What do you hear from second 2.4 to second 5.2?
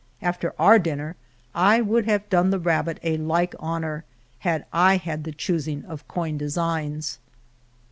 the rabbit a like honor had I